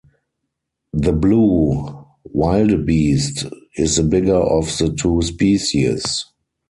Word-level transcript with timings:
The 0.93 1.13
blue 1.13 2.05
wildebeest 2.23 3.45
is 3.75 3.97
the 3.97 4.03
bigger 4.03 4.33
of 4.33 4.65
the 4.79 4.91
two 4.99 5.21
species. 5.21 6.25